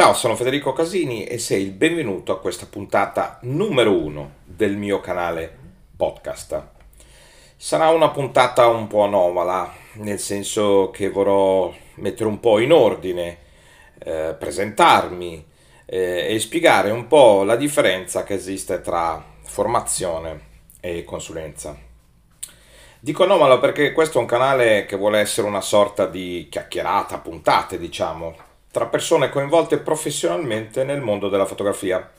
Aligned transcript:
Ciao, 0.00 0.14
sono 0.14 0.34
Federico 0.34 0.72
Casini 0.72 1.24
e 1.24 1.36
sei 1.36 1.62
il 1.62 1.72
benvenuto 1.72 2.32
a 2.32 2.40
questa 2.40 2.64
puntata 2.64 3.38
numero 3.42 3.92
uno 3.92 4.36
del 4.46 4.78
mio 4.78 4.98
canale 4.98 5.54
podcast. 5.94 6.68
Sarà 7.54 7.90
una 7.90 8.08
puntata 8.08 8.66
un 8.66 8.86
po' 8.86 9.02
anomala, 9.02 9.70
nel 9.96 10.18
senso 10.18 10.88
che 10.90 11.10
vorrò 11.10 11.70
mettere 11.96 12.30
un 12.30 12.40
po' 12.40 12.60
in 12.60 12.72
ordine, 12.72 13.36
eh, 13.98 14.34
presentarmi 14.38 15.46
eh, 15.84 16.34
e 16.34 16.38
spiegare 16.38 16.90
un 16.90 17.06
po' 17.06 17.42
la 17.42 17.56
differenza 17.56 18.24
che 18.24 18.32
esiste 18.32 18.80
tra 18.80 19.22
formazione 19.42 20.40
e 20.80 21.04
consulenza. 21.04 21.76
Dico 22.98 23.24
anomalo 23.24 23.58
perché 23.58 23.92
questo 23.92 24.16
è 24.16 24.22
un 24.22 24.26
canale 24.26 24.86
che 24.86 24.96
vuole 24.96 25.18
essere 25.18 25.46
una 25.46 25.60
sorta 25.60 26.06
di 26.06 26.48
chiacchierata, 26.50 27.18
puntate, 27.18 27.78
diciamo, 27.78 28.48
tra 28.70 28.86
persone 28.86 29.30
coinvolte 29.30 29.78
professionalmente 29.78 30.84
nel 30.84 31.00
mondo 31.00 31.28
della 31.28 31.46
fotografia. 31.46 32.10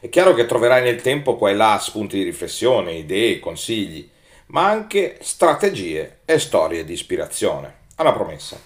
È 0.00 0.08
chiaro 0.08 0.34
che 0.34 0.46
troverai 0.46 0.82
nel 0.82 1.00
tempo 1.00 1.36
qua 1.36 1.50
e 1.50 1.54
là 1.54 1.78
spunti 1.80 2.16
di 2.16 2.24
riflessione, 2.24 2.92
idee, 2.92 3.40
consigli, 3.40 4.08
ma 4.46 4.66
anche 4.66 5.18
strategie 5.20 6.20
e 6.24 6.38
storie 6.38 6.84
di 6.84 6.92
ispirazione. 6.92 7.82
Alla 7.96 8.12
promessa. 8.12 8.60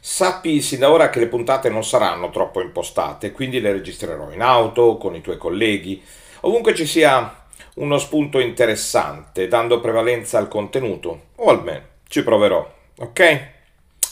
Sappi 0.00 0.60
sin 0.60 0.78
da 0.78 0.90
ora 0.90 1.10
che 1.10 1.18
le 1.18 1.26
puntate 1.26 1.68
non 1.68 1.84
saranno 1.84 2.30
troppo 2.30 2.60
impostate, 2.60 3.32
quindi 3.32 3.60
le 3.60 3.72
registrerò 3.72 4.30
in 4.30 4.42
auto, 4.42 4.96
con 4.96 5.14
i 5.14 5.20
tuoi 5.20 5.38
colleghi, 5.38 6.02
ovunque 6.40 6.74
ci 6.74 6.86
sia 6.86 7.46
uno 7.74 7.98
spunto 7.98 8.38
interessante, 8.38 9.48
dando 9.48 9.80
prevalenza 9.80 10.38
al 10.38 10.48
contenuto, 10.48 11.26
o 11.36 11.50
almeno 11.50 11.82
ci 12.08 12.22
proverò, 12.22 12.74
ok? 12.98 13.48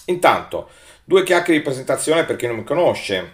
Intanto, 0.07 0.69
due 1.09 1.23
chiacchiere 1.23 1.61
di 1.61 1.65
presentazione 1.65 2.25
per 2.25 2.35
chi 2.35 2.49
non 2.49 2.57
mi 2.57 2.65
conosce. 2.65 3.33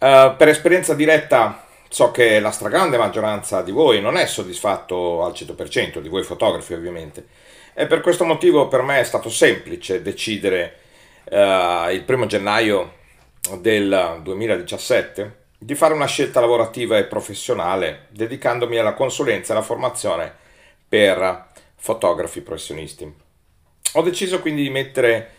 Uh, 0.00 0.34
per 0.36 0.48
esperienza 0.48 0.94
diretta 0.94 1.64
so 1.88 2.10
che 2.10 2.40
la 2.40 2.50
stragrande 2.50 2.96
maggioranza 2.96 3.62
di 3.62 3.70
voi 3.70 4.00
non 4.00 4.16
è 4.16 4.26
soddisfatto 4.26 5.24
al 5.24 5.32
100%, 5.32 6.00
di 6.00 6.08
voi 6.08 6.24
fotografi 6.24 6.74
ovviamente, 6.74 7.26
e 7.72 7.86
per 7.86 8.00
questo 8.00 8.24
motivo 8.24 8.66
per 8.66 8.82
me 8.82 8.98
è 8.98 9.04
stato 9.04 9.30
semplice 9.30 10.02
decidere 10.02 10.78
uh, 11.30 11.88
il 11.90 12.02
primo 12.04 12.26
gennaio 12.26 12.94
del 13.58 14.20
2017 14.22 15.36
di 15.56 15.74
fare 15.76 15.94
una 15.94 16.06
scelta 16.06 16.40
lavorativa 16.40 16.98
e 16.98 17.04
professionale 17.04 18.06
dedicandomi 18.08 18.76
alla 18.76 18.94
consulenza 18.94 19.52
e 19.52 19.56
alla 19.56 19.64
formazione 19.64 20.34
per 20.88 21.46
fotografi 21.76 22.40
professionisti. 22.40 23.14
Ho 23.92 24.02
deciso 24.02 24.40
quindi 24.40 24.62
di 24.62 24.70
mettere 24.70 25.38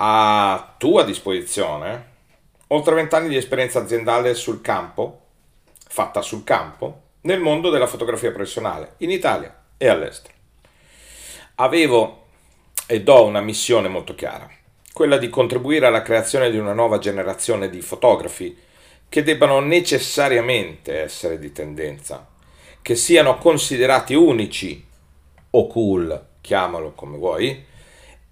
a 0.00 0.74
tua 0.78 1.02
disposizione 1.04 2.16
oltre 2.68 2.94
vent'anni 2.94 3.28
di 3.28 3.36
esperienza 3.36 3.80
aziendale 3.80 4.34
sul 4.34 4.60
campo, 4.60 5.22
fatta 5.88 6.20
sul 6.20 6.44
campo, 6.44 7.02
nel 7.22 7.40
mondo 7.40 7.70
della 7.70 7.86
fotografia 7.86 8.30
professionale, 8.30 8.94
in 8.98 9.10
Italia 9.10 9.54
e 9.76 9.88
all'estero. 9.88 10.34
Avevo 11.56 12.26
ed 12.86 13.08
ho 13.08 13.24
una 13.24 13.40
missione 13.40 13.88
molto 13.88 14.14
chiara, 14.14 14.48
quella 14.92 15.16
di 15.16 15.28
contribuire 15.28 15.86
alla 15.86 16.02
creazione 16.02 16.50
di 16.50 16.58
una 16.58 16.72
nuova 16.72 16.98
generazione 16.98 17.68
di 17.68 17.80
fotografi 17.80 18.56
che 19.08 19.22
debbano 19.22 19.60
necessariamente 19.60 21.00
essere 21.00 21.38
di 21.38 21.50
tendenza, 21.52 22.28
che 22.82 22.94
siano 22.94 23.38
considerati 23.38 24.14
unici 24.14 24.86
o 25.50 25.66
cool, 25.66 26.26
chiamalo 26.40 26.92
come 26.92 27.16
vuoi, 27.16 27.64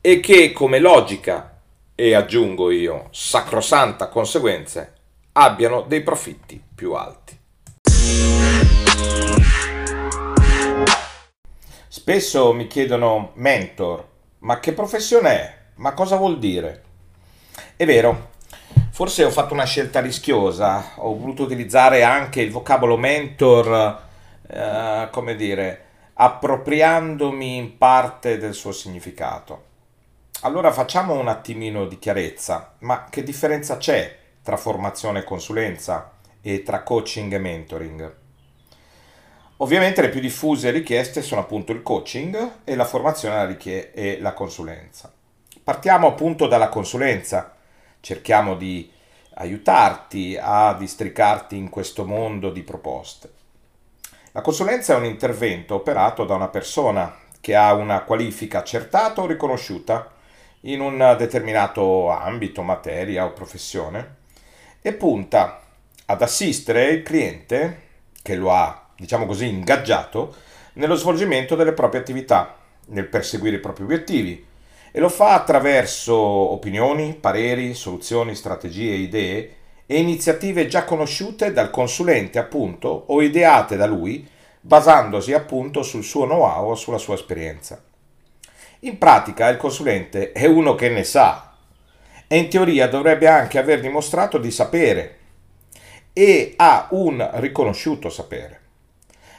e 0.01 0.21
che 0.21 0.53
come 0.53 0.79
logica, 0.79 1.56
e 1.97 2.15
aggiungo 2.15 2.71
io, 2.71 3.09
sacrosanta 3.11 4.07
conseguenze, 4.07 4.93
abbiano 5.33 5.81
dei 5.81 6.03
profitti 6.03 6.63
più 6.73 6.93
alti. 6.93 7.37
Spesso 11.89 12.53
mi 12.53 12.69
chiedono, 12.69 13.33
mentor, 13.35 14.07
ma 14.41 14.61
che 14.61 14.73
professione 14.73 15.31
è? 15.31 15.59
Ma 15.77 15.95
cosa 15.95 16.15
vuol 16.15 16.39
dire? 16.39 16.83
È 17.75 17.85
vero, 17.85 18.35
Forse 18.97 19.25
ho 19.25 19.31
fatto 19.31 19.53
una 19.53 19.65
scelta 19.65 20.01
rischiosa, 20.01 20.93
ho 20.97 21.15
voluto 21.19 21.43
utilizzare 21.43 22.03
anche 22.03 22.41
il 22.41 22.51
vocabolo 22.51 22.97
mentor, 22.97 24.01
eh, 24.49 25.09
come 25.11 25.37
dire, 25.37 25.85
appropriandomi 26.15 27.57
in 27.59 27.77
parte 27.77 28.39
del 28.39 28.55
suo 28.55 28.73
significato. 28.73 29.65
Allora 30.43 30.71
facciamo 30.71 31.15
un 31.15 31.29
attimino 31.29 31.87
di 31.87 31.99
chiarezza, 31.99 32.75
ma 32.81 33.07
che 33.09 33.23
differenza 33.23 33.79
c'è 33.79 34.17
tra 34.43 34.59
formazione 34.59 35.21
e 35.21 35.25
consulenza 35.25 36.13
e 36.43 36.63
tra 36.63 36.83
coaching 36.83 37.33
e 37.33 37.39
mentoring? 37.39 38.17
Ovviamente 39.57 40.03
le 40.03 40.11
più 40.11 40.21
diffuse 40.21 40.71
richieste 40.71 41.23
sono 41.23 41.41
appunto 41.41 41.73
il 41.73 41.83
coaching 41.83 42.59
e 42.65 42.77
la 42.77 42.85
formazione 42.85 43.57
e 43.59 44.19
la 44.21 44.35
consulenza. 44.35 45.11
Partiamo 45.65 46.09
appunto 46.09 46.47
dalla 46.47 46.69
consulenza 46.69 47.55
cerchiamo 48.01 48.57
di 48.57 48.93
aiutarti 49.37 50.39
a 50.39 50.75
districarti 50.75 51.57
in 51.57 51.71
questo 51.71 52.05
mondo 52.05 52.51
di 52.51 52.63
proposte. 52.63 53.33
La 54.33 54.43
consulenza 54.43 54.93
è 54.93 54.99
un 54.99 55.07
intervento 55.07 55.75
operato 55.75 56.27
da 56.27 56.35
una 56.35 56.49
persona 56.49 57.17
che 57.41 57.57
ha 57.57 57.73
una 57.73 58.03
qualifica 58.03 58.59
accertata 58.59 59.23
o 59.23 59.27
riconosciuta 59.27 60.11
in 60.67 60.81
un 60.81 61.15
determinato 61.19 62.11
ambito, 62.11 62.63
materia 62.63 63.25
o 63.25 63.33
professione 63.33 64.15
e 64.81 64.93
punta 64.93 65.61
ad 66.07 66.23
assistere 66.23 66.91
il 66.91 67.03
cliente 67.03 67.83
che 68.23 68.37
lo 68.37 68.53
ha, 68.53 68.89
diciamo 68.97 69.27
così, 69.27 69.49
ingaggiato 69.49 70.35
nello 70.75 70.95
svolgimento 70.95 71.55
delle 71.55 71.73
proprie 71.73 72.01
attività, 72.01 72.57
nel 72.87 73.07
perseguire 73.07 73.57
i 73.57 73.61
propri 73.61 73.85
obiettivi, 73.85 74.45
e 74.91 75.01
lo 75.01 75.09
fa 75.09 75.35
attraverso 75.35 76.15
opinioni, 76.15 77.15
pareri, 77.15 77.75
soluzioni, 77.75 78.35
strategie, 78.35 78.95
idee 78.95 79.55
e 79.87 79.99
iniziative 79.99 80.67
già 80.67 80.85
conosciute 80.85 81.53
dal 81.53 81.71
consulente 81.71 82.39
appunto 82.39 83.05
o 83.07 83.23
ideate 83.23 83.77
da 83.77 83.87
lui 83.87 84.27
basandosi 84.61 85.33
appunto 85.33 85.83
sul 85.83 86.03
suo 86.03 86.25
know-how 86.25 86.71
o 86.71 86.75
sulla 86.75 86.99
sua 86.99 87.15
esperienza. 87.15 87.81
In 88.87 88.99
pratica 88.99 89.49
il 89.49 89.57
consulente 89.57 90.31
è 90.31 90.47
uno 90.47 90.77
che 90.77 90.89
ne 90.89 91.03
sa 91.03 91.55
e 92.29 92.39
in 92.39 92.49
teoria 92.49 92.87
dovrebbe 92.87 93.27
anche 93.27 93.59
aver 93.59 93.81
dimostrato 93.81 94.39
di 94.39 94.53
sapere 94.53 95.17
e 96.13 96.55
ha 96.55 96.87
un 96.93 97.29
riconosciuto 97.35 98.09
sapere. 98.09 98.61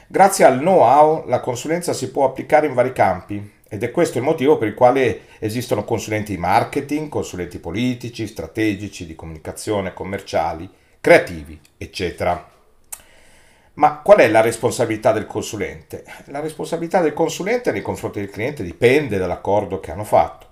Grazie 0.06 0.44
al 0.44 0.58
know-how 0.58 1.26
la 1.28 1.40
consulenza 1.40 1.94
si 1.94 2.10
può 2.10 2.26
applicare 2.26 2.66
in 2.66 2.74
vari 2.74 2.92
campi, 2.92 3.52
ed 3.66 3.82
è 3.82 3.90
questo 3.90 4.18
il 4.18 4.24
motivo 4.24 4.58
per 4.58 4.68
il 4.68 4.74
quale 4.74 5.20
esistono 5.38 5.82
consulenti 5.82 6.34
di 6.34 6.38
marketing, 6.38 7.08
consulenti 7.08 7.58
politici, 7.58 8.26
strategici, 8.26 9.06
di 9.06 9.14
comunicazione, 9.14 9.94
commerciali, 9.94 10.68
creativi, 11.00 11.58
eccetera. 11.78 12.56
Ma 13.78 14.00
qual 14.00 14.18
è 14.18 14.28
la 14.28 14.40
responsabilità 14.40 15.12
del 15.12 15.26
consulente? 15.26 16.04
La 16.26 16.40
responsabilità 16.40 17.00
del 17.00 17.12
consulente 17.12 17.70
nei 17.70 17.80
confronti 17.80 18.18
del 18.18 18.28
cliente 18.28 18.64
dipende 18.64 19.18
dall'accordo 19.18 19.78
che 19.78 19.92
hanno 19.92 20.02
fatto. 20.02 20.46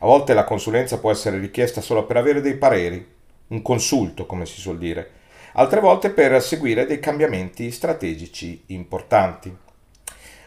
A 0.00 0.06
volte 0.06 0.34
la 0.34 0.42
consulenza 0.42 0.98
può 0.98 1.12
essere 1.12 1.38
richiesta 1.38 1.80
solo 1.80 2.04
per 2.04 2.16
avere 2.16 2.40
dei 2.40 2.56
pareri, 2.56 3.14
un 3.46 3.62
consulto 3.62 4.26
come 4.26 4.44
si 4.44 4.60
suol 4.60 4.78
dire, 4.78 5.08
altre 5.52 5.78
volte 5.78 6.10
per 6.10 6.42
seguire 6.42 6.84
dei 6.84 6.98
cambiamenti 6.98 7.70
strategici 7.70 8.64
importanti. 8.66 9.56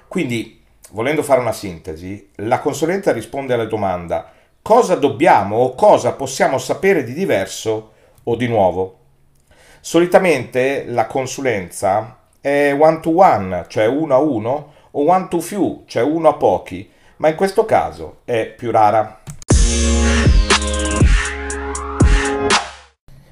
Quindi 0.10 0.62
volendo 0.92 1.24
fare 1.24 1.40
una 1.40 1.54
sintesi, 1.54 2.32
la 2.36 2.60
consulente 2.60 3.14
risponde 3.14 3.54
alla 3.54 3.64
domanda 3.64 4.34
cosa 4.62 4.96
dobbiamo 4.96 5.60
o 5.60 5.76
cosa 5.76 6.12
possiamo 6.12 6.58
sapere 6.58 7.06
di 7.06 7.14
diverso 7.14 7.94
o 8.24 8.36
di 8.36 8.50
nuovo. 8.50 8.96
Solitamente 9.88 10.84
la 10.86 11.06
consulenza 11.06 12.18
è 12.42 12.76
one 12.78 13.00
to 13.00 13.18
one, 13.22 13.68
cioè 13.70 13.86
uno 13.86 14.16
a 14.16 14.18
uno, 14.18 14.74
o 14.92 15.10
one 15.10 15.30
to 15.30 15.40
few, 15.40 15.84
cioè 15.86 16.04
uno 16.04 16.28
a 16.28 16.34
pochi, 16.34 16.92
ma 17.16 17.30
in 17.30 17.36
questo 17.36 17.64
caso 17.64 18.18
è 18.26 18.48
più 18.48 18.70
rara. 18.70 19.22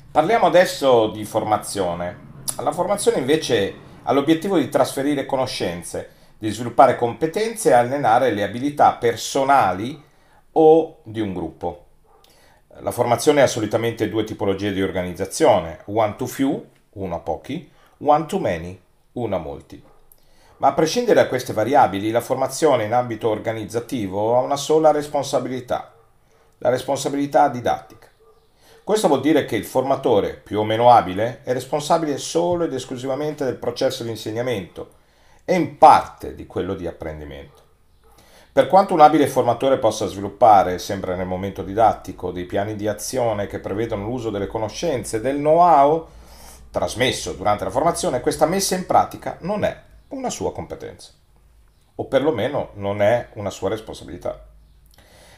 Parliamo 0.09 0.45
adesso 0.45 1.07
di 1.07 1.25
formazione. 1.25 2.19
La 2.59 2.71
formazione 2.71 3.17
invece 3.17 3.73
ha 4.03 4.13
l'obiettivo 4.13 4.57
di 4.57 4.69
trasferire 4.69 5.25
conoscenze 5.25 6.11
di 6.37 6.49
sviluppare 6.51 6.95
competenze 6.95 7.71
e 7.71 7.73
allenare 7.73 8.31
le 8.31 8.43
abilità 8.43 8.93
personali 8.93 10.01
o 10.53 10.99
di 11.03 11.19
un 11.19 11.33
gruppo. 11.33 11.84
La 12.79 12.91
formazione 12.91 13.41
ha 13.41 13.47
solitamente 13.47 14.09
due 14.09 14.25
tipologie 14.25 14.73
di 14.73 14.81
organizzazione, 14.81 15.79
one 15.85 16.15
to 16.17 16.25
few, 16.25 16.65
uno 16.91 17.15
a 17.15 17.19
pochi, 17.19 17.71
one 17.99 18.25
to 18.25 18.37
many, 18.37 18.77
uno 19.13 19.35
a 19.35 19.39
molti. 19.39 19.81
Ma 20.57 20.67
a 20.67 20.73
prescindere 20.73 21.21
da 21.21 21.29
queste 21.29 21.53
variabili, 21.53 22.11
la 22.11 22.19
formazione 22.19 22.83
in 22.83 22.93
ambito 22.93 23.29
organizzativo 23.29 24.35
ha 24.35 24.41
una 24.41 24.57
sola 24.57 24.91
responsabilità, 24.91 25.93
la 26.57 26.69
responsabilità 26.69 27.47
didattica. 27.47 28.09
Questo 28.83 29.07
vuol 29.07 29.21
dire 29.21 29.45
che 29.45 29.55
il 29.55 29.65
formatore, 29.65 30.33
più 30.33 30.59
o 30.59 30.65
meno 30.65 30.91
abile, 30.91 31.43
è 31.43 31.53
responsabile 31.53 32.17
solo 32.17 32.65
ed 32.65 32.73
esclusivamente 32.73 33.45
del 33.45 33.55
processo 33.55 34.03
di 34.03 34.09
insegnamento 34.09 34.95
e 35.45 35.55
in 35.55 35.77
parte 35.77 36.35
di 36.35 36.45
quello 36.45 36.73
di 36.73 36.87
apprendimento. 36.87 37.64
Per 38.55 38.67
quanto 38.67 38.93
un 38.93 39.01
abile 39.01 39.27
formatore 39.27 39.79
possa 39.79 40.05
sviluppare, 40.05 40.79
sempre 40.79 41.17
nel 41.17 41.25
momento 41.27 41.61
didattico, 41.61 42.31
dei 42.31 42.45
piani 42.45 42.77
di 42.77 42.87
azione 42.87 43.47
che 43.47 43.59
prevedono 43.59 44.05
l'uso 44.05 44.29
delle 44.29 44.47
conoscenze 44.47 45.17
e 45.17 45.19
del 45.19 45.35
know-how 45.35 46.07
trasmesso 46.71 47.33
durante 47.33 47.65
la 47.65 47.69
formazione, 47.69 48.21
questa 48.21 48.45
messa 48.45 48.75
in 48.75 48.85
pratica 48.85 49.35
non 49.41 49.65
è 49.65 49.77
una 50.07 50.29
sua 50.29 50.53
competenza, 50.53 51.11
o 51.95 52.05
perlomeno 52.05 52.69
non 52.75 53.01
è 53.01 53.27
una 53.33 53.49
sua 53.49 53.67
responsabilità. 53.67 54.45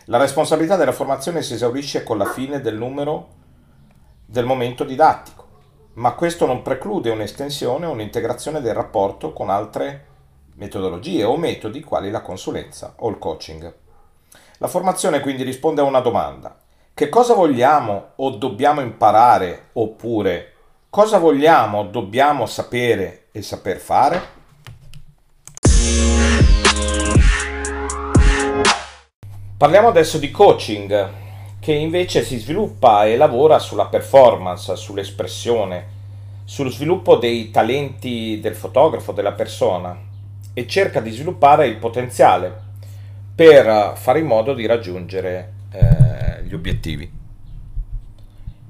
La 0.05 0.19
responsabilità 0.19 0.75
della 0.75 0.91
formazione 0.91 1.41
si 1.41 1.55
esaurisce 1.55 2.03
con 2.03 2.19
la 2.19 2.25
fine 2.25 2.61
del 2.61 2.75
numero 2.75 3.29
del 4.27 4.45
momento 4.45 4.83
didattico, 4.83 5.47
ma 5.93 6.13
questo 6.13 6.45
non 6.45 6.61
preclude 6.61 7.09
un'estensione 7.09 7.87
o 7.87 7.91
un'integrazione 7.93 8.61
del 8.61 8.75
rapporto 8.75 9.33
con 9.33 9.49
altre 9.49 10.16
metodologie 10.57 11.23
o 11.23 11.37
metodi 11.37 11.81
quali 11.83 12.09
la 12.09 12.21
consulenza 12.21 12.93
o 12.97 13.09
il 13.09 13.17
coaching. 13.17 13.73
La 14.57 14.67
formazione 14.67 15.19
quindi 15.19 15.43
risponde 15.43 15.81
a 15.81 15.85
una 15.85 15.99
domanda. 15.99 16.57
Che 16.93 17.09
cosa 17.09 17.35
vogliamo 17.35 18.13
o 18.15 18.31
dobbiamo 18.31 18.81
imparare 18.81 19.69
oppure 19.73 20.53
cosa 20.89 21.19
vogliamo 21.19 21.79
o 21.79 21.83
dobbiamo 21.83 22.47
sapere 22.47 23.27
e 23.31 23.43
saper 23.43 23.77
fare? 23.77 24.35
Parliamo 29.57 29.87
adesso 29.87 30.17
di 30.17 30.31
coaching 30.31 31.09
che 31.59 31.73
invece 31.73 32.23
si 32.23 32.37
sviluppa 32.37 33.05
e 33.05 33.15
lavora 33.15 33.59
sulla 33.59 33.87
performance, 33.87 34.75
sull'espressione, 34.75 35.95
sullo 36.45 36.69
sviluppo 36.69 37.15
dei 37.17 37.51
talenti 37.51 38.39
del 38.39 38.55
fotografo, 38.55 39.11
della 39.11 39.33
persona 39.33 40.06
e 40.57 40.65
cerca 40.65 41.01
di 41.01 41.11
sviluppare 41.11 41.67
il 41.67 41.77
potenziale 41.77 42.51
per 43.35 43.93
fare 43.95 44.17
in 44.17 44.25
modo 44.25 44.55
di 44.55 44.65
raggiungere 44.65 45.53
eh, 45.69 46.43
gli 46.45 46.53
obiettivi. 46.55 47.07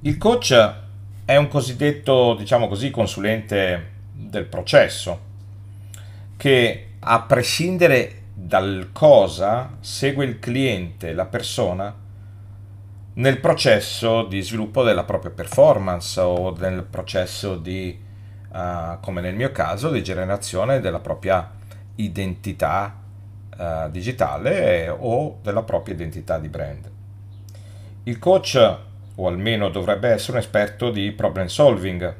Il 0.01 0.18
coach 0.18 0.74
è 1.24 1.38
un 1.38 1.48
cosiddetto, 1.48 2.36
diciamo 2.36 2.68
così, 2.68 2.92
consulente 2.92 3.92
del 4.12 4.48
processo 4.48 5.19
che 6.36 6.88
a 7.00 7.22
prescindere 7.22 8.24
dal 8.34 8.89
cosa 8.92 9.78
segue 9.80 10.25
il 10.25 10.39
cliente, 10.39 11.13
la 11.13 11.25
persona, 11.25 11.95
nel 13.13 13.39
processo 13.39 14.25
di 14.25 14.42
sviluppo 14.42 14.84
della 14.84 15.06
propria 15.06 15.31
performance 15.31 16.19
o 16.19 16.54
nel 16.57 16.84
processo 16.84 17.56
di, 17.56 17.98
uh, 18.51 19.00
come 19.00 19.22
nel 19.22 19.36
mio 19.36 19.54
caso, 19.54 19.89
di 19.89 20.04
generazione 20.04 20.81
della 20.81 21.00
propria 21.00 21.56
identità 21.98 23.00
uh, 23.58 23.90
digitale 23.92 24.90
o 24.90 25.38
della 25.44 25.62
propria 25.62 25.94
identità 25.94 26.40
di 26.40 26.50
brand. 26.50 26.90
Il 28.04 28.18
coach, 28.18 28.78
o 29.16 29.28
almeno 29.28 29.70
dovrebbe 29.70 30.10
essere 30.10 30.34
un 30.34 30.40
esperto 30.40 30.90
di 30.90 31.12
problem 31.12 31.46
solving, 31.46 32.16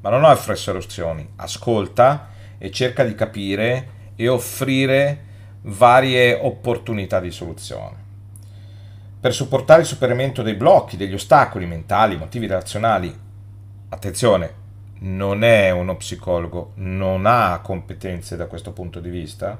ma 0.00 0.10
non 0.10 0.24
offre 0.24 0.56
soluzioni, 0.56 1.28
ascolta 1.36 2.28
e 2.58 2.70
cerca 2.70 3.04
di 3.04 3.14
capire 3.14 3.88
e 4.16 4.28
offrire 4.28 5.32
varie 5.62 6.34
opportunità 6.34 7.20
di 7.20 7.30
soluzione 7.30 8.04
per 9.24 9.32
supportare 9.32 9.80
il 9.80 9.86
superamento 9.86 10.42
dei 10.42 10.52
blocchi, 10.52 10.98
degli 10.98 11.14
ostacoli 11.14 11.64
mentali, 11.64 12.18
motivi 12.18 12.46
relazionali. 12.46 13.18
Attenzione, 13.88 14.54
non 15.00 15.42
è 15.44 15.70
uno 15.70 15.96
psicologo, 15.96 16.72
non 16.76 17.26
ha 17.26 17.60
competenze 17.62 18.36
da 18.36 18.46
questo 18.46 18.72
punto 18.72 19.00
di 19.00 19.10
vista, 19.10 19.58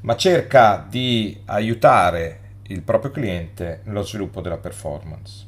ma 0.00 0.16
cerca 0.16 0.84
di 0.88 1.40
aiutare 1.46 2.38
il 2.68 2.82
proprio 2.82 3.10
cliente 3.10 3.80
nello 3.84 4.02
sviluppo 4.02 4.40
della 4.40 4.58
performance. 4.58 5.46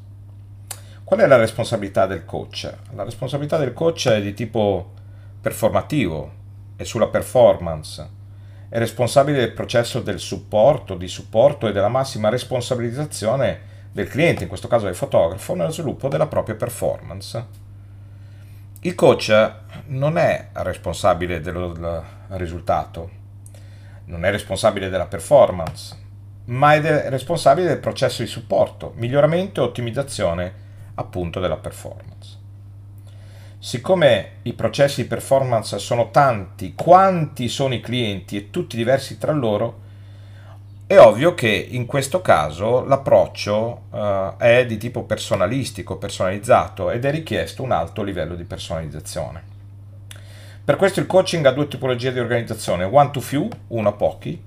Qual 1.04 1.20
è 1.20 1.26
la 1.26 1.36
responsabilità 1.36 2.06
del 2.06 2.24
coach? 2.24 2.72
La 2.94 3.04
responsabilità 3.04 3.58
del 3.58 3.72
coach 3.72 4.08
è 4.08 4.22
di 4.22 4.34
tipo 4.34 4.92
performativo, 5.40 6.32
è 6.76 6.84
sulla 6.84 7.08
performance 7.08 8.20
è 8.72 8.78
responsabile 8.78 9.36
del 9.36 9.52
processo 9.52 10.00
del 10.00 10.18
supporto, 10.18 10.94
di 10.94 11.06
supporto 11.06 11.68
e 11.68 11.72
della 11.72 11.88
massima 11.90 12.30
responsabilizzazione 12.30 13.60
del 13.92 14.08
cliente, 14.08 14.44
in 14.44 14.48
questo 14.48 14.66
caso 14.66 14.86
del 14.86 14.94
fotografo, 14.94 15.54
nello 15.54 15.70
sviluppo 15.70 16.08
della 16.08 16.26
propria 16.26 16.54
performance. 16.54 17.44
Il 18.84 18.96
coach 18.96 19.52
non 19.86 20.18
è 20.18 20.48
responsabile 20.54 21.40
del 21.40 22.02
risultato, 22.30 23.10
non 24.06 24.24
è 24.24 24.30
responsabile 24.32 24.88
della 24.88 25.06
performance, 25.06 25.96
ma 26.46 26.74
è 26.74 27.08
responsabile 27.08 27.68
del 27.68 27.78
processo 27.78 28.22
di 28.22 28.28
supporto, 28.28 28.92
miglioramento 28.96 29.60
e 29.60 29.66
ottimizzazione 29.66 30.54
appunto 30.94 31.38
della 31.38 31.58
performance. 31.58 32.36
Siccome 33.60 34.38
i 34.42 34.54
processi 34.54 35.02
di 35.02 35.08
performance 35.08 35.78
sono 35.78 36.10
tanti, 36.10 36.74
quanti 36.74 37.46
sono 37.46 37.74
i 37.74 37.80
clienti 37.80 38.36
e 38.36 38.50
tutti 38.50 38.76
diversi 38.76 39.16
tra 39.16 39.30
loro, 39.30 39.78
è 40.86 40.98
ovvio 40.98 41.34
che 41.34 41.48
in 41.48 41.86
questo 41.86 42.20
caso 42.20 42.84
l'approccio 42.84 43.82
uh, 43.90 44.36
è 44.36 44.66
di 44.66 44.76
tipo 44.76 45.04
personalistico, 45.04 45.96
personalizzato 45.96 46.90
ed 46.90 47.04
è 47.04 47.10
richiesto 47.10 47.62
un 47.62 47.72
alto 47.72 48.02
livello 48.02 48.34
di 48.34 48.44
personalizzazione. 48.44 49.42
Per 50.64 50.76
questo 50.76 51.00
il 51.00 51.06
coaching 51.06 51.44
ha 51.46 51.50
due 51.50 51.66
tipologie 51.66 52.12
di 52.12 52.20
organizzazione, 52.20 52.84
one 52.84 53.10
to 53.10 53.20
few, 53.20 53.48
uno 53.68 53.88
a 53.88 53.92
pochi, 53.92 54.40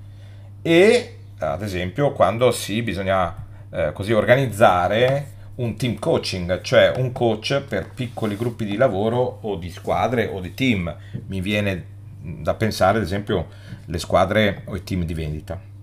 e 0.62 1.18
ad 1.40 1.62
esempio 1.62 2.12
quando 2.14 2.52
si 2.52 2.82
bisogna 2.82 3.36
eh, 3.70 3.92
così 3.94 4.14
organizzare 4.14 5.34
un 5.56 5.76
team 5.76 5.98
coaching, 6.00 6.62
cioè 6.62 6.94
un 6.98 7.12
coach 7.12 7.62
per 7.68 7.90
piccoli 7.94 8.38
gruppi 8.38 8.66
di 8.66 8.78
lavoro 8.78 9.40
o 9.42 9.56
di 9.56 9.70
squadre 9.70 10.28
o 10.28 10.40
di 10.40 10.54
team. 10.54 10.96
Mi 11.28 11.42
viene 11.42 11.86
da 12.22 12.54
pensare 12.54 12.98
ad 12.98 13.04
esempio 13.04 13.48
le 13.86 14.00
squadre 14.00 14.62
o 14.66 14.75
i 14.75 14.84
team 14.84 15.04
di 15.04 15.13
vendita. 15.13 15.74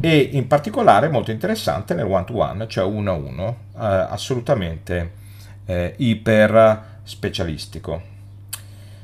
E 0.00 0.28
in 0.32 0.46
particolare 0.46 1.08
molto 1.08 1.30
interessante 1.30 1.94
nel 1.94 2.06
one 2.06 2.24
to 2.24 2.36
one, 2.36 2.68
cioè 2.68 2.84
uno 2.84 3.10
a 3.10 3.14
uno, 3.14 3.56
eh, 3.74 3.78
assolutamente 3.78 5.12
eh, 5.66 5.94
iper 5.96 6.98
specialistico. 7.04 8.12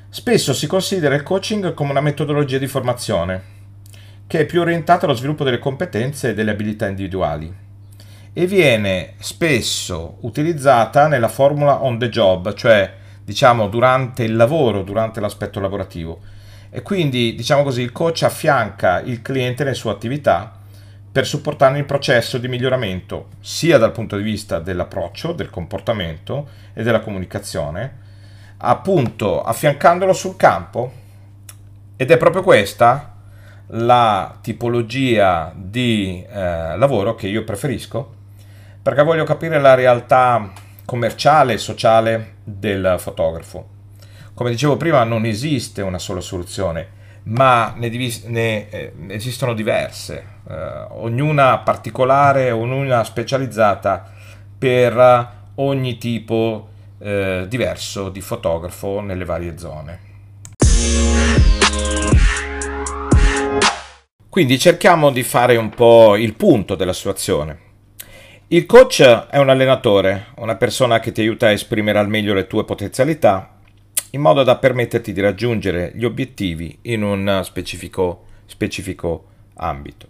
Spesso 0.08 0.52
si 0.52 0.66
considera 0.66 1.14
il 1.14 1.22
coaching 1.22 1.72
come 1.72 1.90
una 1.90 2.00
metodologia 2.00 2.58
di 2.58 2.66
formazione 2.66 3.58
che 4.26 4.40
è 4.40 4.46
più 4.46 4.60
orientata 4.60 5.06
allo 5.06 5.14
sviluppo 5.14 5.44
delle 5.44 5.58
competenze 5.58 6.30
e 6.30 6.34
delle 6.34 6.50
abilità 6.52 6.86
individuali 6.86 7.52
e 8.32 8.46
viene 8.46 9.14
spesso 9.18 10.18
utilizzata 10.20 11.08
nella 11.08 11.28
formula 11.28 11.82
on 11.82 11.98
the 11.98 12.08
job, 12.08 12.54
cioè 12.54 12.92
diciamo 13.24 13.68
durante 13.68 14.22
il 14.22 14.36
lavoro, 14.36 14.82
durante 14.82 15.20
l'aspetto 15.20 15.60
lavorativo. 15.60 16.20
E 16.70 16.82
quindi, 16.82 17.34
diciamo 17.34 17.64
così, 17.64 17.82
il 17.82 17.90
coach 17.90 18.22
affianca 18.22 19.00
il 19.00 19.22
cliente 19.22 19.64
nelle 19.64 19.74
sue 19.74 19.90
attività 19.90 20.59
per 21.12 21.26
supportarne 21.26 21.78
il 21.78 21.84
processo 21.84 22.38
di 22.38 22.48
miglioramento, 22.48 23.28
sia 23.40 23.78
dal 23.78 23.92
punto 23.92 24.16
di 24.16 24.22
vista 24.22 24.58
dell'approccio, 24.60 25.32
del 25.32 25.50
comportamento 25.50 26.48
e 26.72 26.82
della 26.82 27.00
comunicazione, 27.00 27.98
appunto 28.58 29.42
affiancandolo 29.42 30.12
sul 30.12 30.36
campo. 30.36 30.92
Ed 31.96 32.10
è 32.10 32.16
proprio 32.16 32.42
questa 32.42 33.14
la 33.72 34.38
tipologia 34.40 35.52
di 35.54 36.24
eh, 36.28 36.76
lavoro 36.76 37.14
che 37.14 37.28
io 37.28 37.44
preferisco 37.44 38.18
perché 38.82 39.02
voglio 39.02 39.24
capire 39.24 39.60
la 39.60 39.74
realtà 39.74 40.52
commerciale 40.84 41.52
e 41.52 41.58
sociale 41.58 42.36
del 42.42 42.96
fotografo. 42.98 43.68
Come 44.34 44.50
dicevo 44.50 44.76
prima, 44.76 45.04
non 45.04 45.26
esiste 45.26 45.82
una 45.82 45.98
sola 45.98 46.20
soluzione, 46.20 46.88
ma 47.24 47.74
ne, 47.76 47.90
divis- 47.90 48.24
ne 48.24 48.70
eh, 48.70 48.92
esistono 49.08 49.52
diverse, 49.52 50.24
eh, 50.50 50.86
ognuna 50.90 51.58
particolare, 51.58 52.50
ognuna 52.50 53.04
specializzata 53.04 54.10
per 54.58 55.28
ogni 55.54 55.96
tipo 55.96 56.68
eh, 56.98 57.46
diverso 57.48 58.08
di 58.08 58.20
fotografo 58.20 59.00
nelle 59.00 59.24
varie 59.24 59.56
zone. 59.56 60.08
Quindi 64.28 64.58
cerchiamo 64.58 65.10
di 65.10 65.22
fare 65.22 65.56
un 65.56 65.70
po' 65.70 66.16
il 66.16 66.34
punto 66.34 66.74
della 66.74 66.92
situazione. 66.92 67.68
Il 68.48 68.66
coach 68.66 69.02
è 69.02 69.38
un 69.38 69.48
allenatore, 69.48 70.26
una 70.36 70.56
persona 70.56 71.00
che 71.00 71.12
ti 71.12 71.20
aiuta 71.20 71.46
a 71.46 71.52
esprimere 71.52 71.98
al 71.98 72.08
meglio 72.08 72.34
le 72.34 72.46
tue 72.46 72.64
potenzialità 72.64 73.58
in 74.10 74.20
modo 74.20 74.42
da 74.42 74.56
permetterti 74.56 75.12
di 75.12 75.20
raggiungere 75.20 75.92
gli 75.94 76.04
obiettivi 76.04 76.78
in 76.82 77.02
un 77.02 77.40
specifico, 77.44 78.24
specifico 78.46 79.26
ambito. 79.54 80.09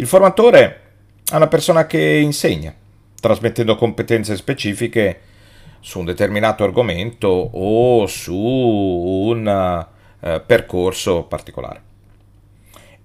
Il 0.00 0.06
formatore 0.06 0.80
è 1.28 1.34
una 1.34 1.48
persona 1.48 1.86
che 1.86 1.98
insegna, 1.98 2.72
trasmettendo 3.20 3.74
competenze 3.74 4.36
specifiche 4.36 5.20
su 5.80 5.98
un 5.98 6.04
determinato 6.04 6.62
argomento 6.62 7.26
o 7.26 8.06
su 8.06 8.32
un 8.32 9.88
uh, 10.20 10.40
percorso 10.46 11.24
particolare. 11.24 11.82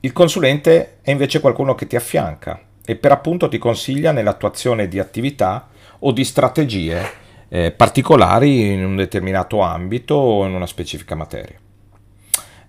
Il 0.01 0.13
consulente 0.13 0.97
è 1.01 1.09
invece 1.09 1.39
qualcuno 1.39 1.73
che 1.73 1.87
ti 1.87 1.95
affianca 1.95 2.61
e 2.85 2.95
per 2.95 3.11
appunto 3.11 3.49
ti 3.49 3.57
consiglia 3.57 4.11
nell'attuazione 4.11 4.87
di 4.87 4.99
attività 4.99 5.69
o 5.97 6.11
di 6.11 6.23
strategie 6.23 7.09
eh, 7.49 7.71
particolari 7.71 8.71
in 8.71 8.85
un 8.85 8.97
determinato 8.97 9.61
ambito 9.61 10.13
o 10.13 10.45
in 10.45 10.53
una 10.53 10.67
specifica 10.67 11.15
materia. 11.15 11.62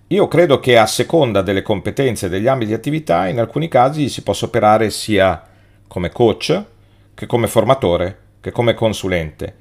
Io 0.09 0.27
credo 0.27 0.59
che 0.59 0.77
a 0.77 0.85
seconda 0.85 1.41
delle 1.41 1.63
competenze 1.63 2.27
e 2.27 2.29
degli 2.29 2.47
ambiti 2.47 2.69
di 2.69 2.75
attività, 2.75 3.27
in 3.27 3.39
alcuni 3.39 3.67
casi 3.67 4.07
si 4.07 4.21
possa 4.21 4.45
operare 4.45 4.91
sia 4.91 5.41
come 5.87 6.11
coach 6.11 6.63
che 7.15 7.25
come 7.25 7.47
formatore 7.47 8.19
che 8.39 8.51
come 8.51 8.75
consulente. 8.75 9.55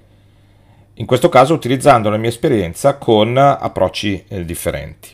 In 0.95 1.07
questo 1.07 1.31
caso 1.31 1.55
utilizzando 1.55 2.11
la 2.11 2.19
mia 2.19 2.29
esperienza 2.29 2.97
con 2.99 3.39
approcci 3.39 4.27
eh, 4.29 4.45
differenti. 4.45 5.09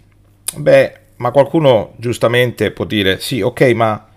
Beh, 0.56 0.92
ma 1.16 1.30
qualcuno 1.30 1.92
giustamente 1.96 2.72
può 2.72 2.84
dire 2.84 3.20
sì, 3.20 3.40
ok, 3.40 3.60
ma 3.74 4.08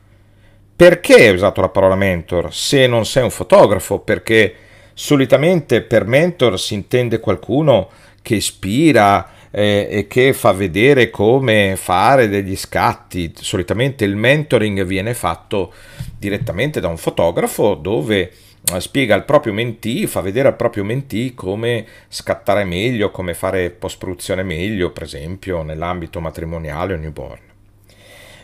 perché 0.75 1.13
hai 1.13 1.33
usato 1.35 1.61
la 1.61 1.69
parola 1.69 1.93
mentor 1.93 2.51
se 2.51 2.87
non 2.87 3.05
sei 3.05 3.21
un 3.21 3.29
fotografo? 3.29 3.99
Perché 3.99 4.55
solitamente 4.95 5.81
per 5.81 6.05
mentor 6.05 6.59
si 6.59 6.73
intende 6.73 7.19
qualcuno 7.19 7.89
che 8.23 8.35
ispira 8.35 9.29
eh, 9.55 9.87
e 9.87 10.07
che 10.07 10.33
fa 10.33 10.51
vedere 10.51 11.11
come 11.11 11.75
fare 11.75 12.27
degli 12.27 12.55
scatti. 12.55 13.31
Solitamente 13.35 14.03
il 14.03 14.15
mentoring 14.15 14.83
viene 14.83 15.13
fatto 15.13 15.71
direttamente 16.17 16.79
da 16.79 16.87
un 16.87 16.97
fotografo 16.97 17.75
dove 17.75 18.31
eh, 18.73 18.79
spiega 18.79 19.13
al 19.13 19.25
proprio 19.25 19.53
mentee, 19.53 20.07
fa 20.07 20.21
vedere 20.21 20.47
al 20.47 20.55
proprio 20.55 20.83
mentee 20.83 21.35
come 21.35 21.85
scattare 22.07 22.63
meglio, 22.63 23.11
come 23.11 23.35
fare 23.35 23.69
post 23.69 23.99
produzione 23.99 24.41
meglio, 24.41 24.91
per 24.91 25.03
esempio 25.03 25.61
nell'ambito 25.61 26.19
matrimoniale 26.19 26.95
o 26.95 26.97
newborn. 26.97 27.41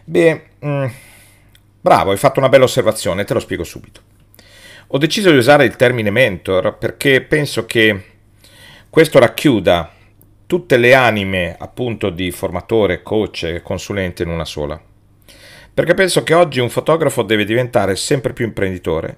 Beh, 0.03 0.41
mm, 0.63 0.85
bravo, 1.81 2.11
hai 2.11 2.17
fatto 2.17 2.39
una 2.39 2.49
bella 2.49 2.65
osservazione, 2.65 3.23
te 3.23 3.33
lo 3.33 3.39
spiego 3.39 3.63
subito. 3.63 4.01
Ho 4.91 4.97
deciso 4.99 5.31
di 5.31 5.37
usare 5.37 5.65
il 5.65 5.75
termine 5.75 6.11
mentor 6.11 6.77
perché 6.77 7.21
penso 7.21 7.65
che 7.65 8.03
questo 8.89 9.19
racchiuda 9.19 9.93
tutte 10.49 10.77
le 10.77 10.95
anime 10.95 11.55
appunto 11.59 12.09
di 12.09 12.31
formatore, 12.31 13.03
coach 13.03 13.43
e 13.43 13.61
consulente 13.61 14.23
in 14.23 14.29
una 14.29 14.45
sola. 14.45 14.81
Perché 15.71 15.93
penso 15.93 16.23
che 16.23 16.33
oggi 16.33 16.59
un 16.59 16.71
fotografo 16.71 17.21
deve 17.21 17.45
diventare 17.45 17.95
sempre 17.95 18.33
più 18.33 18.45
imprenditore, 18.45 19.17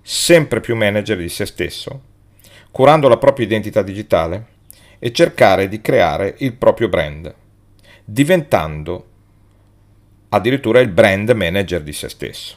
sempre 0.00 0.60
più 0.60 0.74
manager 0.74 1.18
di 1.18 1.28
se 1.28 1.44
stesso, 1.44 2.00
curando 2.70 3.06
la 3.06 3.18
propria 3.18 3.44
identità 3.44 3.82
digitale 3.82 4.46
e 4.98 5.12
cercare 5.12 5.68
di 5.68 5.82
creare 5.82 6.36
il 6.38 6.54
proprio 6.54 6.88
brand, 6.88 7.34
diventando 8.02 9.06
addirittura 10.30 10.80
il 10.80 10.88
brand 10.88 11.28
manager 11.32 11.82
di 11.82 11.92
se 11.92 12.08
stesso. 12.08 12.56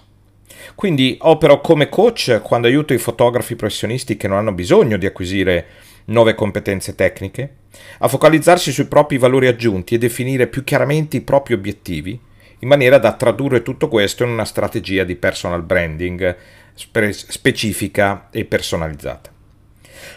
Quindi 0.73 1.17
opero 1.19 1.59
come 1.59 1.89
coach 1.89 2.39
quando 2.41 2.67
aiuto 2.67 2.93
i 2.93 2.97
fotografi 2.97 3.57
professionisti 3.57 4.15
che 4.15 4.29
non 4.29 4.37
hanno 4.37 4.53
bisogno 4.53 4.95
di 4.95 5.05
acquisire 5.05 5.65
nuove 6.09 6.35
competenze 6.35 6.95
tecniche, 6.95 7.55
a 7.99 8.07
focalizzarsi 8.07 8.71
sui 8.71 8.85
propri 8.85 9.17
valori 9.17 9.47
aggiunti 9.47 9.95
e 9.95 9.97
definire 9.97 10.47
più 10.47 10.63
chiaramente 10.63 11.17
i 11.17 11.21
propri 11.21 11.53
obiettivi, 11.53 12.19
in 12.59 12.67
maniera 12.67 12.97
da 12.97 13.13
tradurre 13.13 13.61
tutto 13.61 13.87
questo 13.87 14.23
in 14.23 14.29
una 14.29 14.45
strategia 14.45 15.03
di 15.03 15.15
personal 15.15 15.63
branding 15.63 16.35
spe- 16.73 17.13
specifica 17.13 18.27
e 18.31 18.45
personalizzata. 18.45 19.31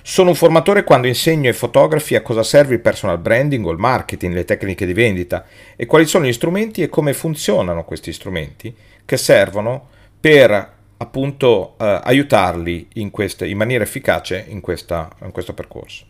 Sono 0.03 0.31
un 0.31 0.35
formatore 0.35 0.85
quando 0.85 1.07
insegno 1.07 1.49
ai 1.49 1.55
fotografi 1.55 2.17
a 2.17 2.23
cosa 2.23 2.43
serve 2.43 2.75
il 2.75 2.81
personal 2.81 3.19
branding 3.19 3.65
o 3.65 3.71
il 3.71 3.79
marketing, 3.79 4.35
le 4.35 4.45
tecniche 4.45 4.87
di 4.87 4.93
vendita 4.93 5.45
e 5.77 5.87
quali 5.87 6.07
sono 6.07 6.25
gli 6.25 6.33
strumenti 6.33 6.83
e 6.83 6.89
come 6.89 7.13
funzionano 7.13 7.85
questi 7.85 8.13
strumenti 8.13 8.75
che 9.05 9.17
servono 9.17 9.89
per 10.21 10.81
appunto 11.03 11.75
eh, 11.79 12.01
aiutarli 12.05 12.89
in, 12.95 13.11
queste, 13.11 13.47
in, 13.47 13.57
maniera 13.57 13.85
efficace 13.85 14.45
in, 14.49 14.61
questa, 14.61 15.11
in 15.23 15.33
questo 15.33 15.53
percorso. 15.53 16.05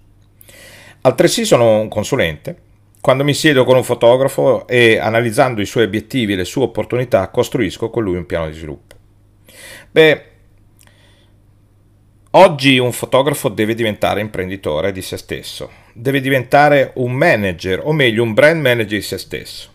Altresì 1.03 1.45
sono 1.45 1.81
un 1.81 1.89
consulente. 1.89 2.71
Quando 3.01 3.25
mi 3.25 3.35
siedo 3.35 3.65
con 3.65 3.77
un 3.77 3.83
fotografo 3.83 4.67
e 4.69 4.99
analizzando 4.99 5.61
i 5.61 5.67
suoi 5.67 5.85
obiettivi 5.85 6.35
e 6.35 6.37
le 6.37 6.45
sue 6.45 6.63
opportunità, 6.63 7.29
costruisco 7.31 7.91
con 7.91 8.05
lui 8.05 8.17
un 8.17 8.27
piano 8.27 8.47
di 8.47 8.53
sviluppo. 8.53 8.95
Beh, 9.91 10.25
oggi 12.31 12.79
un 12.79 12.93
fotografo 12.93 13.49
deve 13.49 13.75
diventare 13.75 14.21
imprenditore 14.21 14.93
di 14.93 15.03
se 15.03 15.17
stesso, 15.17 15.71
deve 15.95 16.21
diventare 16.21 16.93
un 16.97 17.13
manager, 17.13 17.81
o 17.83 17.93
meglio 17.93 18.23
un 18.23 18.35
brand 18.35 18.61
manager 18.61 18.99
di 18.99 19.03
se 19.03 19.19
stesso. 19.19 19.72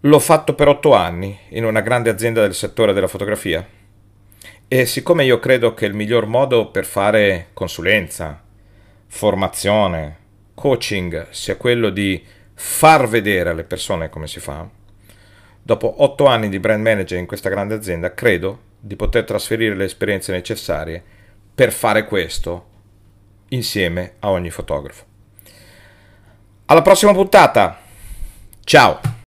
L'ho 0.00 0.18
fatto 0.18 0.54
per 0.54 0.68
otto 0.68 0.94
anni 0.94 1.36
in 1.50 1.64
una 1.64 1.80
grande 1.80 2.10
azienda 2.10 2.42
del 2.42 2.54
settore 2.54 2.92
della 2.92 3.08
fotografia 3.08 3.66
e 4.68 4.86
siccome 4.86 5.24
io 5.24 5.38
credo 5.38 5.74
che 5.74 5.86
il 5.86 5.94
miglior 5.94 6.26
modo 6.26 6.70
per 6.70 6.84
fare 6.84 7.48
consulenza, 7.52 8.42
formazione, 9.06 10.18
coaching 10.54 11.28
sia 11.30 11.56
quello 11.56 11.90
di 11.90 12.22
far 12.54 13.08
vedere 13.08 13.50
alle 13.50 13.64
persone 13.64 14.08
come 14.10 14.26
si 14.26 14.40
fa, 14.40 14.68
dopo 15.62 16.02
otto 16.02 16.26
anni 16.26 16.48
di 16.48 16.58
brand 16.58 16.82
manager 16.82 17.18
in 17.18 17.26
questa 17.26 17.48
grande 17.48 17.74
azienda 17.74 18.14
credo 18.14 18.60
di 18.78 18.96
poter 18.96 19.24
trasferire 19.24 19.74
le 19.74 19.84
esperienze 19.84 20.30
necessarie 20.30 21.02
per 21.54 21.72
fare 21.72 22.04
questo 22.04 22.66
insieme 23.48 24.14
a 24.20 24.30
ogni 24.30 24.50
fotografo. 24.50 25.04
Alla 26.66 26.82
prossima 26.82 27.12
puntata! 27.12 27.80
Ciao! 28.62 29.25